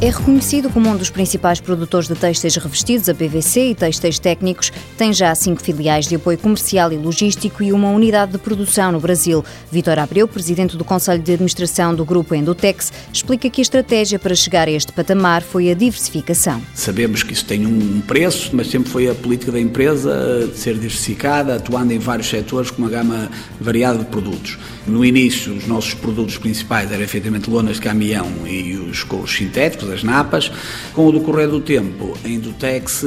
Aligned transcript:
É 0.00 0.10
reconhecido 0.10 0.70
como 0.70 0.88
um 0.88 0.96
dos 0.96 1.10
principais 1.10 1.60
produtores 1.60 2.06
de 2.06 2.14
têxteis 2.14 2.54
revestidos 2.54 3.08
a 3.08 3.14
PVC 3.14 3.70
e 3.70 3.74
têxteis 3.74 4.20
técnicos. 4.20 4.70
Tem 4.96 5.12
já 5.12 5.34
cinco 5.34 5.60
filiais 5.60 6.06
de 6.06 6.14
apoio 6.14 6.38
comercial 6.38 6.92
e 6.92 6.96
logístico 6.96 7.64
e 7.64 7.72
uma 7.72 7.90
unidade 7.90 8.30
de 8.30 8.38
produção 8.38 8.92
no 8.92 9.00
Brasil. 9.00 9.44
Vitor 9.72 9.98
Abreu, 9.98 10.28
presidente 10.28 10.76
do 10.76 10.84
Conselho 10.84 11.20
de 11.20 11.32
Administração 11.32 11.92
do 11.92 12.04
Grupo 12.04 12.32
Endotex, 12.32 12.92
explica 13.12 13.50
que 13.50 13.60
a 13.60 13.62
estratégia 13.62 14.20
para 14.20 14.36
chegar 14.36 14.68
a 14.68 14.70
este 14.70 14.92
patamar 14.92 15.42
foi 15.42 15.68
a 15.68 15.74
diversificação. 15.74 16.62
Sabemos 16.76 17.24
que 17.24 17.32
isso 17.32 17.44
tem 17.44 17.66
um 17.66 18.00
preço, 18.00 18.50
mas 18.52 18.68
sempre 18.68 18.88
foi 18.90 19.08
a 19.08 19.16
política 19.16 19.50
da 19.50 19.58
empresa 19.58 20.46
de 20.46 20.56
ser 20.56 20.74
diversificada, 20.74 21.56
atuando 21.56 21.92
em 21.92 21.98
vários 21.98 22.28
setores 22.28 22.70
com 22.70 22.82
uma 22.82 22.88
gama 22.88 23.28
variada 23.60 23.98
de 23.98 24.04
produtos. 24.04 24.58
No 24.86 25.04
início, 25.04 25.52
os 25.52 25.66
nossos 25.66 25.92
produtos 25.92 26.38
principais 26.38 26.92
eram 26.92 27.02
efetivamente 27.02 27.50
lonas 27.50 27.76
de 27.76 27.82
caminhão 27.82 28.28
e 28.46 28.76
os 28.76 29.02
couros 29.02 29.34
sintéticos, 29.34 29.88
napas. 30.02 30.50
Com 30.92 31.06
o 31.06 31.12
decorrer 31.12 31.48
do 31.48 31.60
tempo, 31.60 32.16
a 32.24 32.28
Indutex 32.28 33.04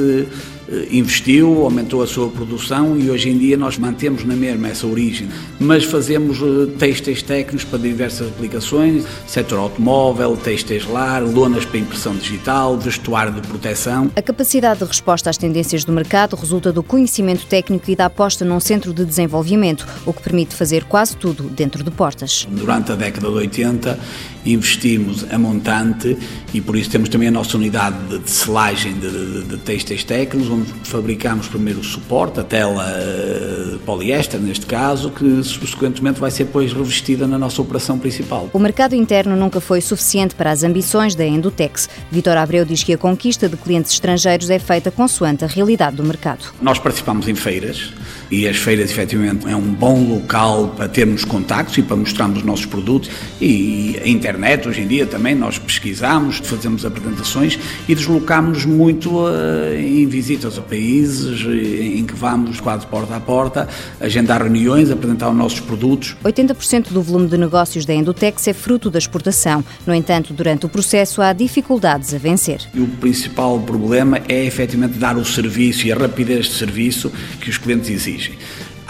investiu, 0.90 1.62
aumentou 1.64 2.02
a 2.02 2.06
sua 2.06 2.28
produção 2.28 2.98
e 2.98 3.10
hoje 3.10 3.28
em 3.28 3.38
dia 3.38 3.56
nós 3.56 3.76
mantemos 3.76 4.24
na 4.24 4.34
mesma 4.34 4.68
essa 4.68 4.86
origem, 4.86 5.28
mas 5.58 5.84
fazemos 5.84 6.38
eh, 6.38 6.70
têxteis 6.78 7.22
técnicos 7.22 7.64
para 7.64 7.78
diversas 7.78 8.28
aplicações, 8.28 9.04
setor 9.26 9.58
automóvel, 9.58 10.36
têxteis 10.36 10.86
lar, 10.86 11.22
lonas 11.22 11.64
para 11.64 11.78
impressão 11.78 12.14
digital, 12.16 12.78
vestuário 12.78 13.32
de 13.32 13.46
proteção. 13.46 14.10
A 14.14 14.22
capacidade 14.22 14.80
de 14.80 14.86
resposta 14.86 15.30
às 15.30 15.36
tendências 15.36 15.84
do 15.84 15.92
mercado 15.92 16.36
resulta 16.36 16.72
do 16.72 16.82
conhecimento 16.82 17.46
técnico 17.46 17.90
e 17.90 17.96
da 17.96 18.06
aposta 18.06 18.44
num 18.44 18.60
centro 18.60 18.92
de 18.92 19.04
desenvolvimento, 19.04 19.86
o 20.06 20.12
que 20.12 20.22
permite 20.22 20.54
fazer 20.54 20.84
quase 20.84 21.16
tudo 21.16 21.44
dentro 21.44 21.82
de 21.82 21.90
portas. 21.90 22.46
Durante 22.50 22.92
a 22.92 22.94
década 22.94 23.28
de 23.28 23.34
80 23.34 23.98
investimos 24.44 25.24
a 25.30 25.38
montante 25.38 26.16
e 26.52 26.60
por 26.60 26.76
isso 26.76 26.90
temos 26.90 27.08
também 27.08 27.28
a 27.28 27.30
nossa 27.30 27.56
unidade 27.56 27.96
de 28.18 28.30
selagem 28.30 28.94
de, 28.94 29.10
de, 29.10 29.42
de 29.44 29.56
têxteis 29.58 30.02
técnicos, 30.04 30.50
onde 30.52 30.72
fabricamos 30.84 31.48
primeiro 31.48 31.80
o 31.80 31.84
suporte, 31.84 32.40
a 32.40 32.44
tela 32.44 32.84
uh, 32.84 33.78
poliéster, 33.80 34.40
neste 34.40 34.66
caso, 34.66 35.10
que 35.10 35.42
subsequentemente 35.42 36.20
vai 36.20 36.30
ser 36.30 36.44
depois 36.44 36.72
revestida 36.72 37.26
na 37.26 37.38
nossa 37.38 37.62
operação 37.62 37.98
principal. 37.98 38.50
O 38.52 38.58
mercado 38.58 38.94
interno 38.94 39.34
nunca 39.36 39.60
foi 39.60 39.80
suficiente 39.80 40.34
para 40.34 40.50
as 40.50 40.62
ambições 40.62 41.14
da 41.14 41.24
Endotex. 41.24 41.88
Vitor 42.10 42.36
Abreu 42.36 42.64
diz 42.64 42.82
que 42.82 42.92
a 42.92 42.98
conquista 42.98 43.48
de 43.48 43.56
clientes 43.56 43.92
estrangeiros 43.92 44.50
é 44.50 44.58
feita 44.58 44.90
consoante 44.90 45.44
a 45.44 45.48
realidade 45.48 45.96
do 45.96 46.04
mercado. 46.04 46.52
Nós 46.60 46.78
participamos 46.78 47.28
em 47.28 47.34
feiras 47.34 47.92
e 48.30 48.46
as 48.48 48.56
feiras, 48.56 48.90
efetivamente, 48.90 49.46
é 49.48 49.56
um 49.56 49.72
bom 49.72 50.02
local 50.04 50.68
para 50.76 50.88
termos 50.88 51.24
contactos 51.24 51.78
e 51.78 51.82
para 51.82 51.96
mostrarmos 51.96 52.38
os 52.38 52.44
nossos 52.44 52.66
produtos 52.66 53.10
e 53.40 54.00
a 54.02 54.08
internet, 54.08 54.68
hoje 54.68 54.82
em 54.82 54.86
dia, 54.86 55.06
também 55.06 55.34
nós 55.34 55.58
pesquisamos, 55.58 56.38
fazemos 56.38 56.84
apresentações 56.84 57.58
e 57.88 57.94
deslocamos 57.94 58.64
muito 58.64 59.10
uh, 59.20 59.74
em 59.76 60.06
visitas 60.06 60.41
a 60.44 60.62
países 60.62 61.40
em 61.42 62.04
que 62.04 62.14
vamos 62.14 62.60
quase 62.60 62.86
porta 62.86 63.16
a 63.16 63.20
porta, 63.20 63.68
agendar 64.00 64.42
reuniões, 64.42 64.90
apresentar 64.90 65.30
os 65.30 65.36
nossos 65.36 65.60
produtos. 65.60 66.16
80% 66.24 66.92
do 66.92 67.02
volume 67.02 67.28
de 67.28 67.38
negócios 67.38 67.84
da 67.84 67.94
Endotex 67.94 68.46
é 68.48 68.52
fruto 68.52 68.90
da 68.90 68.98
exportação. 68.98 69.64
No 69.86 69.94
entanto, 69.94 70.32
durante 70.32 70.66
o 70.66 70.68
processo 70.68 71.22
há 71.22 71.32
dificuldades 71.32 72.14
a 72.14 72.18
vencer. 72.18 72.60
E 72.74 72.80
o 72.80 72.86
principal 72.86 73.58
problema 73.60 74.20
é 74.28 74.44
efetivamente 74.44 74.98
dar 74.98 75.16
o 75.16 75.24
serviço 75.24 75.86
e 75.86 75.92
a 75.92 75.96
rapidez 75.96 76.46
de 76.46 76.54
serviço 76.54 77.12
que 77.40 77.50
os 77.50 77.58
clientes 77.58 77.90
exigem. 77.90 78.34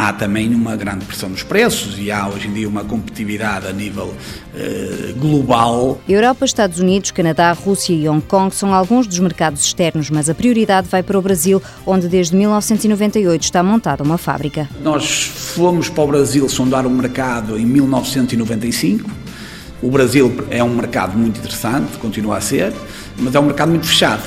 Há 0.03 0.12
também 0.12 0.53
uma 0.53 0.75
grande 0.75 1.05
pressão 1.05 1.28
nos 1.28 1.45
preços 1.45 1.97
e 1.97 2.11
há 2.11 2.27
hoje 2.27 2.48
em 2.48 2.53
dia 2.53 2.69
uma 2.69 2.83
competitividade 2.83 3.69
a 3.69 3.72
nível 3.72 4.12
eh, 4.53 5.14
global. 5.17 6.00
Europa, 6.09 6.44
Estados 6.44 6.81
Unidos, 6.81 7.12
Canadá, 7.12 7.53
Rússia 7.53 7.94
e 7.94 8.09
Hong 8.09 8.20
Kong 8.20 8.53
são 8.53 8.75
alguns 8.75 9.06
dos 9.06 9.20
mercados 9.20 9.64
externos, 9.64 10.11
mas 10.11 10.28
a 10.28 10.34
prioridade 10.34 10.88
vai 10.88 11.04
para 11.04 11.16
o 11.16 11.22
Brasil, 11.22 11.62
onde 11.87 12.09
desde 12.09 12.34
1998 12.34 13.44
está 13.44 13.62
montada 13.62 14.03
uma 14.03 14.19
fábrica. 14.19 14.69
Nós 14.82 15.22
fomos 15.22 15.88
para 15.88 16.03
o 16.03 16.06
Brasil 16.09 16.49
sondar 16.49 16.84
o 16.84 16.91
mercado 16.91 17.56
em 17.56 17.65
1995. 17.65 19.09
O 19.81 19.88
Brasil 19.88 20.34
é 20.50 20.65
um 20.65 20.75
mercado 20.75 21.16
muito 21.16 21.38
interessante, 21.38 21.97
continua 21.99 22.38
a 22.38 22.41
ser, 22.41 22.72
mas 23.16 23.37
é 23.37 23.38
um 23.38 23.44
mercado 23.44 23.69
muito 23.69 23.87
fechado 23.87 24.25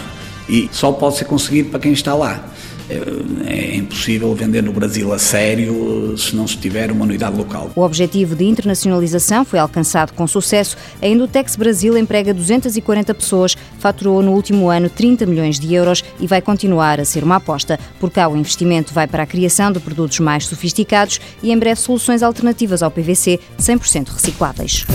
e 0.47 0.69
só 0.71 0.93
pode 0.93 1.17
ser 1.17 1.25
conseguido 1.25 1.69
para 1.69 1.81
quem 1.81 1.91
está 1.91 2.13
lá. 2.13 2.45
É, 2.89 3.75
impossível 3.75 4.33
vender 4.35 4.61
no 4.61 4.71
Brasil 4.71 5.11
a 5.11 5.17
sério 5.17 6.15
se 6.17 6.35
não 6.35 6.47
se 6.47 6.57
tiver 6.57 6.91
uma 6.91 7.05
unidade 7.05 7.37
local. 7.37 7.71
O 7.75 7.81
objetivo 7.81 8.35
de 8.35 8.45
internacionalização 8.45 9.43
foi 9.43 9.59
alcançado 9.59 10.13
com 10.13 10.27
sucesso. 10.27 10.77
A 11.01 11.07
Indutex 11.07 11.55
Brasil 11.55 11.97
emprega 11.97 12.33
240 12.33 13.13
pessoas, 13.13 13.57
faturou 13.79 14.21
no 14.21 14.33
último 14.33 14.69
ano 14.69 14.89
30 14.89 15.25
milhões 15.25 15.59
de 15.59 15.73
euros 15.73 16.03
e 16.19 16.27
vai 16.27 16.41
continuar 16.41 16.99
a 16.99 17.05
ser 17.05 17.23
uma 17.23 17.37
aposta. 17.37 17.79
Por 17.99 18.11
cá, 18.11 18.27
o 18.27 18.37
investimento 18.37 18.93
vai 18.93 19.07
para 19.07 19.23
a 19.23 19.27
criação 19.27 19.71
de 19.71 19.79
produtos 19.79 20.19
mais 20.19 20.45
sofisticados 20.45 21.19
e, 21.41 21.51
em 21.51 21.57
breve, 21.57 21.79
soluções 21.79 22.21
alternativas 22.21 22.83
ao 22.83 22.91
PVC 22.91 23.39
100% 23.59 24.09
recicláveis. 24.09 24.85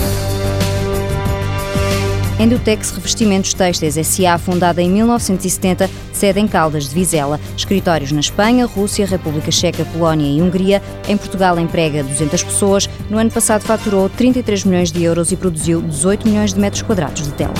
Endotex 2.41 2.89
Revestimentos 2.89 3.53
Têxteis 3.53 3.95
S.A., 3.95 4.35
fundada 4.35 4.81
em 4.81 4.89
1970, 4.89 5.87
sede 6.11 6.39
em 6.39 6.47
Caldas 6.47 6.89
de 6.89 6.95
Vizela. 6.95 7.39
Escritórios 7.55 8.11
na 8.11 8.19
Espanha, 8.19 8.65
Rússia, 8.65 9.05
República 9.05 9.51
Checa, 9.51 9.85
Polónia 9.85 10.27
e 10.27 10.41
Hungria. 10.41 10.81
Em 11.07 11.15
Portugal 11.15 11.59
emprega 11.59 12.03
200 12.03 12.41
pessoas. 12.43 12.89
No 13.11 13.19
ano 13.19 13.29
passado 13.29 13.61
faturou 13.61 14.09
33 14.09 14.65
milhões 14.65 14.91
de 14.91 15.03
euros 15.03 15.31
e 15.31 15.35
produziu 15.35 15.83
18 15.83 16.27
milhões 16.27 16.51
de 16.51 16.59
metros 16.59 16.81
quadrados 16.81 17.21
de 17.21 17.31
tela. 17.33 17.53